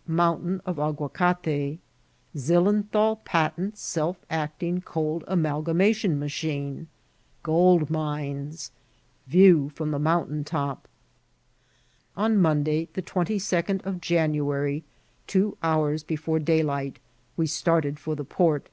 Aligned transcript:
—Moontain 0.08 0.60
of 0.64 0.76
Agnacata.— 0.76 1.76
<* 2.06 2.36
Zillenthal 2.36 3.24
Patent 3.24 3.76
Self 3.76 4.24
acting 4.30 4.80
Cold 4.80 5.24
Amalgamatinn 5.26 6.18
Machine.'*— 6.18 6.86
Gold 7.42 7.88
Minea.— 7.88 8.70
View 9.26 9.72
fiOBi 9.74 9.90
the 9.90 9.98
Mountain 9.98 10.44
Top. 10.44 10.86
On 12.16 12.38
Monday, 12.38 12.90
the 12.92 13.02
twenty 13.02 13.40
second 13.40 13.80
of 13.82 14.00
January, 14.00 14.84
two 15.26 15.56
hours 15.64 16.04
before 16.04 16.38
daylight, 16.38 17.00
we 17.36 17.48
started 17.48 17.98
for 17.98 18.14
the 18.14 18.24
port. 18.24 18.68